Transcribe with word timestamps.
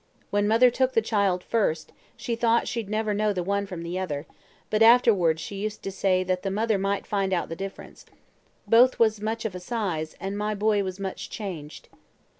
When 0.31 0.47
mother 0.47 0.71
took 0.71 0.93
the 0.93 1.01
child 1.03 1.43
first, 1.43 1.91
she 2.17 2.35
thought 2.35 2.67
she'd 2.67 2.89
never 2.89 3.13
know 3.13 3.33
the 3.33 3.43
one 3.43 3.67
from 3.67 3.83
the 3.83 3.99
other; 3.99 4.25
but 4.71 4.81
afterwards 4.81 5.39
she 5.39 5.57
used 5.57 5.83
to 5.83 5.91
say 5.91 6.23
that 6.23 6.41
the 6.41 6.49
mother 6.49 6.79
might 6.79 7.05
find 7.05 7.31
out 7.31 7.49
the 7.49 7.55
difference. 7.55 8.07
Both 8.67 8.97
was 8.97 9.21
much 9.21 9.45
of 9.45 9.53
a 9.53 9.59
size, 9.59 10.15
and 10.19 10.35
my 10.35 10.55
boy 10.55 10.83
was 10.83 10.99
much 10.99 11.29
changed." 11.29 11.87